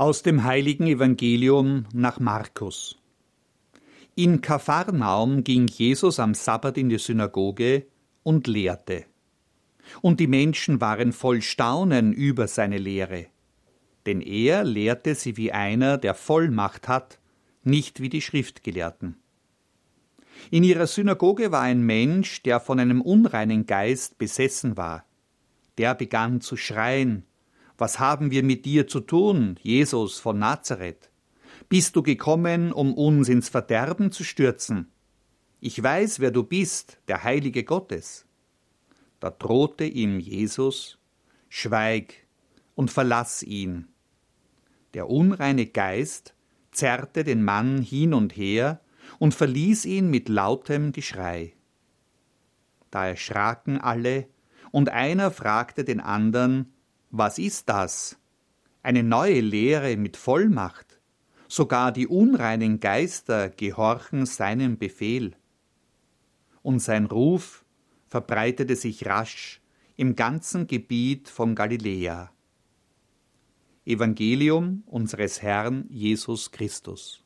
[0.00, 2.96] Aus dem heiligen Evangelium nach Markus.
[4.14, 7.84] In Kapharnaum ging Jesus am Sabbat in die Synagoge
[8.22, 9.06] und lehrte.
[10.00, 13.26] Und die Menschen waren voll Staunen über seine Lehre.
[14.06, 17.18] Denn er lehrte sie wie einer, der Vollmacht hat,
[17.64, 19.16] nicht wie die Schriftgelehrten.
[20.52, 25.04] In ihrer Synagoge war ein Mensch, der von einem unreinen Geist besessen war.
[25.76, 27.24] Der begann zu schreien
[27.78, 31.10] was haben wir mit dir zu tun, Jesus von Nazareth?
[31.68, 34.90] Bist du gekommen, um uns ins Verderben zu stürzen?
[35.60, 38.26] Ich weiß, wer du bist, der Heilige Gottes.
[39.20, 40.98] Da drohte ihm Jesus,
[41.48, 42.14] Schweig
[42.74, 43.88] und verlass ihn.
[44.94, 46.34] Der unreine Geist
[46.72, 48.80] zerrte den Mann hin und her
[49.18, 51.54] und verließ ihn mit lautem Geschrei.
[52.90, 54.26] Da erschraken alle,
[54.70, 56.72] und einer fragte den andern,
[57.10, 58.18] was ist das?
[58.82, 61.00] Eine neue Lehre mit Vollmacht.
[61.48, 65.34] Sogar die unreinen Geister gehorchen seinem Befehl.
[66.62, 67.64] Und sein Ruf
[68.06, 69.62] verbreitete sich rasch
[69.96, 72.30] im ganzen Gebiet von Galiläa.
[73.84, 77.24] Evangelium unseres Herrn Jesus Christus.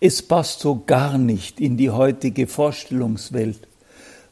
[0.00, 3.66] Es passt so gar nicht in die heutige Vorstellungswelt,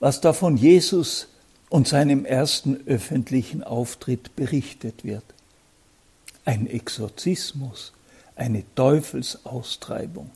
[0.00, 1.28] was da von Jesus
[1.70, 5.22] und seinem ersten öffentlichen Auftritt berichtet wird.
[6.44, 7.92] Ein Exorzismus,
[8.34, 10.30] eine Teufelsaustreibung.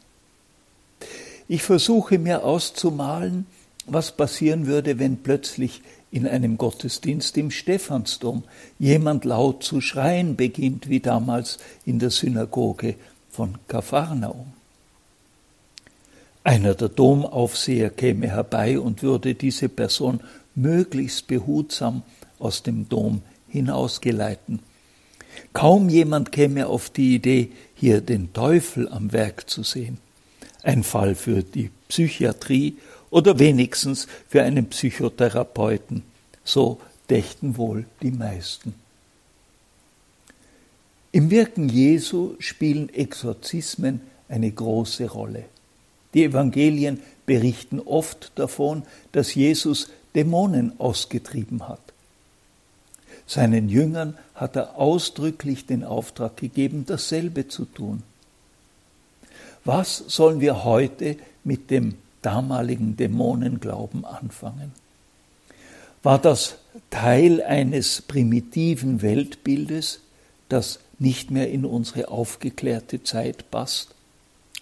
[1.48, 3.46] Ich versuche mir auszumalen,
[3.86, 5.82] was passieren würde, wenn plötzlich
[6.12, 8.44] in einem Gottesdienst im Stephansdom
[8.78, 12.94] jemand laut zu schreien beginnt, wie damals in der Synagoge
[13.30, 14.55] von Kapharnaum.
[16.46, 20.20] Einer der Domaufseher käme herbei und würde diese Person
[20.54, 22.04] möglichst behutsam
[22.38, 24.60] aus dem Dom hinausgeleiten.
[25.52, 29.98] Kaum jemand käme auf die Idee, hier den Teufel am Werk zu sehen.
[30.62, 32.76] Ein Fall für die Psychiatrie
[33.10, 36.04] oder wenigstens für einen Psychotherapeuten.
[36.44, 36.80] So
[37.10, 38.76] dächten wohl die meisten.
[41.10, 45.46] Im Wirken Jesu spielen Exorzismen eine große Rolle.
[46.16, 51.82] Die Evangelien berichten oft davon, dass Jesus Dämonen ausgetrieben hat.
[53.26, 58.02] Seinen Jüngern hat er ausdrücklich den Auftrag gegeben, dasselbe zu tun.
[59.66, 64.72] Was sollen wir heute mit dem damaligen Dämonenglauben anfangen?
[66.02, 66.56] War das
[66.88, 70.00] Teil eines primitiven Weltbildes,
[70.48, 73.95] das nicht mehr in unsere aufgeklärte Zeit passt?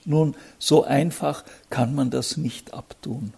[0.05, 3.33] Nun, so einfach kann man das nicht abtun.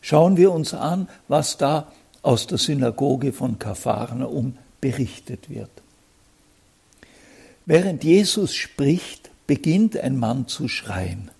[0.00, 1.90] Schauen wir uns an, was da
[2.22, 5.70] aus der Synagoge von Kapharnaum berichtet wird.
[7.66, 11.30] Während Jesus spricht, beginnt ein Mann zu schreien.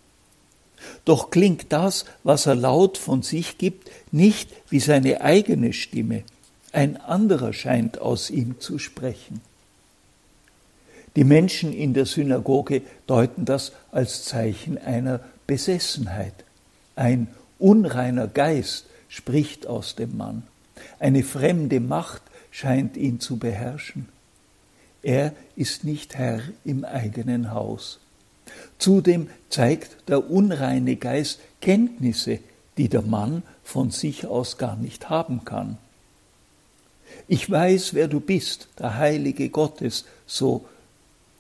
[1.05, 6.25] Doch klingt das, was er laut von sich gibt, nicht wie seine eigene Stimme.
[6.73, 9.41] Ein anderer scheint aus ihm zu sprechen.
[11.19, 15.19] Die Menschen in der Synagoge deuten das als Zeichen einer
[15.49, 16.45] Besessenheit.
[16.95, 17.27] Ein
[17.59, 20.45] unreiner Geist spricht aus dem Mann.
[21.01, 22.23] Eine fremde Macht
[22.53, 24.09] scheint ihn zu beherrschen.
[25.03, 27.99] Er ist nicht Herr im eigenen Haus.
[28.79, 32.39] Zudem zeigt der unreine Geist Kenntnisse,
[32.77, 35.79] die der Mann von sich aus gar nicht haben kann.
[37.27, 40.65] Ich weiß, wer du bist, der Heilige Gottes, so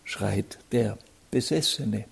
[0.08, 0.96] schreit der
[1.30, 2.06] Besessene.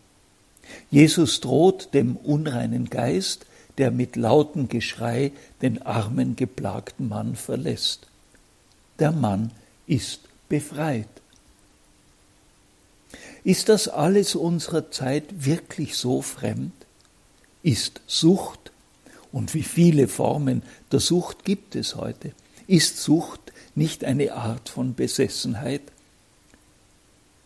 [0.90, 3.46] Jesus droht dem unreinen Geist,
[3.78, 5.32] der mit lautem Geschrei
[5.62, 8.06] den armen, geplagten Mann verlässt.
[8.98, 9.50] Der Mann
[9.86, 10.20] ist
[10.50, 11.08] befreit.
[13.44, 16.74] Ist das alles unserer Zeit wirklich so fremd?
[17.62, 18.72] Ist Sucht,
[19.32, 20.62] und wie viele Formen
[20.92, 22.32] der Sucht gibt es heute,
[22.66, 25.82] ist Sucht nicht eine Art von Besessenheit?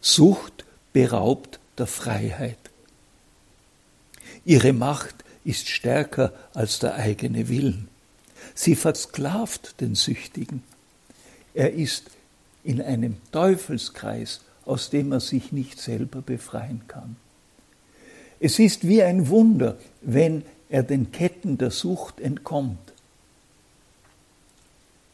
[0.01, 2.59] Sucht beraubt der Freiheit.
[4.45, 5.15] Ihre Macht
[5.45, 7.89] ist stärker als der eigene Willen.
[8.55, 10.63] Sie versklavt den Süchtigen.
[11.55, 12.11] Er ist
[12.65, 17.17] in einem Teufelskreis, aus dem er sich nicht selber befreien kann.
[18.39, 22.79] Es ist wie ein Wunder, wenn er den Ketten der Sucht entkommt.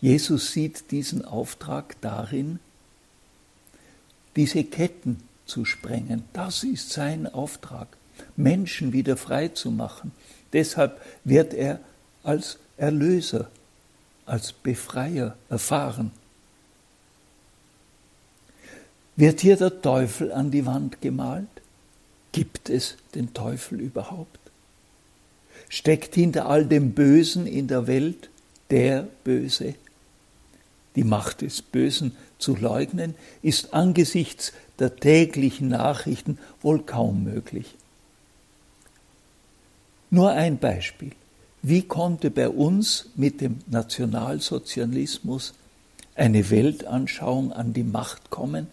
[0.00, 2.60] Jesus sieht diesen Auftrag darin,
[4.36, 6.24] diese Ketten zu sprengen.
[6.32, 7.88] Das ist sein Auftrag,
[8.36, 10.12] Menschen wieder frei zu machen.
[10.52, 11.80] Deshalb wird er
[12.22, 13.50] als Erlöser,
[14.26, 16.10] als Befreier erfahren.
[19.16, 21.48] Wird hier der Teufel an die Wand gemalt?
[22.32, 24.38] Gibt es den Teufel überhaupt?
[25.70, 28.28] Steckt hinter all dem Bösen in der Welt
[28.70, 29.74] der Böse?
[30.96, 37.74] Die Macht des Bösen zu leugnen, ist angesichts der täglichen Nachrichten wohl kaum möglich.
[40.10, 41.12] Nur ein Beispiel.
[41.62, 45.54] Wie konnte bei uns mit dem Nationalsozialismus
[46.14, 48.68] eine Weltanschauung an die Macht kommen,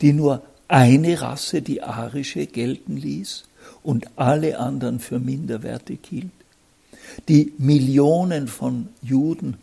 [0.00, 3.44] die nur eine Rasse, die arische, gelten ließ
[3.82, 6.30] und alle anderen für minderwertig hielt,
[7.28, 9.58] die Millionen von Juden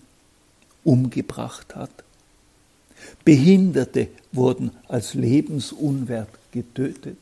[0.83, 1.91] umgebracht hat.
[3.23, 7.17] Behinderte wurden als lebensunwert getötet,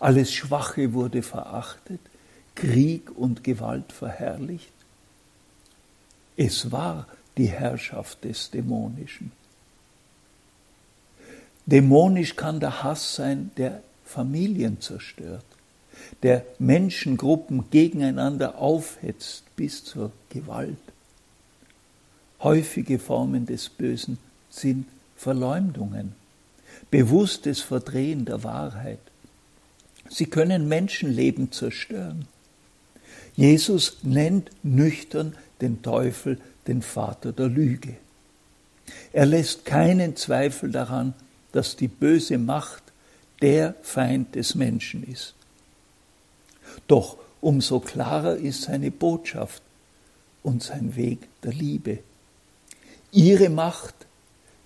[0.00, 2.00] alles Schwache wurde verachtet,
[2.54, 4.72] Krieg und Gewalt verherrlicht.
[6.36, 9.32] Es war die Herrschaft des Dämonischen.
[11.66, 15.44] Dämonisch kann der Hass sein, der Familien zerstört,
[16.22, 20.76] der Menschengruppen gegeneinander aufhetzt bis zur Gewalt.
[22.44, 24.18] Häufige Formen des Bösen
[24.50, 24.86] sind
[25.16, 26.12] Verleumdungen,
[26.90, 29.00] bewusstes Verdrehen der Wahrheit.
[30.10, 32.28] Sie können Menschenleben zerstören.
[33.34, 37.96] Jesus nennt nüchtern den Teufel den Vater der Lüge.
[39.14, 41.14] Er lässt keinen Zweifel daran,
[41.52, 42.82] dass die böse Macht
[43.40, 45.34] der Feind des Menschen ist.
[46.88, 49.62] Doch umso klarer ist seine Botschaft
[50.42, 52.00] und sein Weg der Liebe.
[53.14, 53.94] Ihre Macht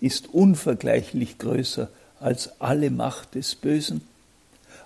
[0.01, 4.01] ist unvergleichlich größer als alle Macht des Bösen,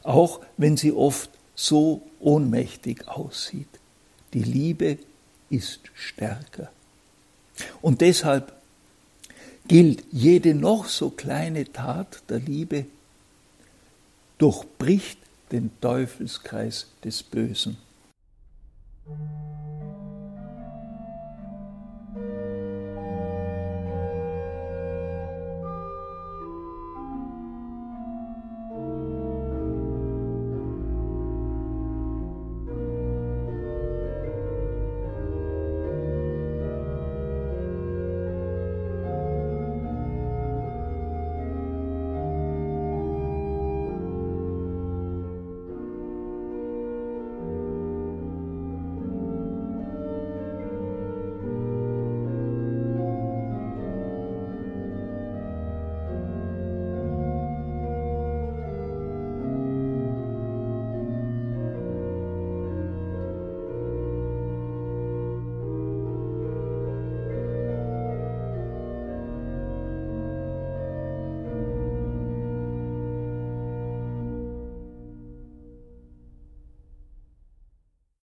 [0.02, 3.68] auch wenn sie oft so ohnmächtig aussieht.
[4.34, 4.98] Die Liebe
[5.48, 6.72] ist stärker.
[7.80, 8.52] Und deshalb
[9.68, 12.86] gilt jede noch so kleine Tat der Liebe,
[14.38, 15.18] durchbricht
[15.52, 17.76] den Teufelskreis des Bösen.